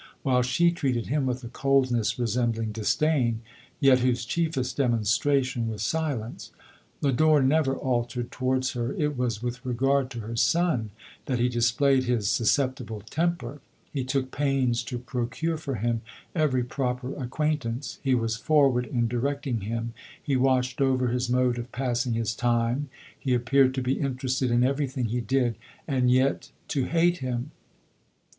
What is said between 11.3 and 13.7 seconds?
he displayed his susceptible temper.